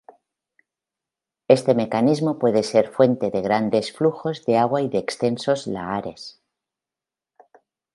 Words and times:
Este 1.47 1.75
mecanismo 1.75 2.39
puede 2.39 2.63
ser 2.63 2.87
fuente 2.89 3.29
de 3.29 3.43
grandes 3.43 3.93
flujos 3.95 4.43
de 4.45 4.57
agua 4.57 4.81
y 4.81 4.89
de 4.89 4.97
extensos 4.97 5.67
lahares. 5.67 6.41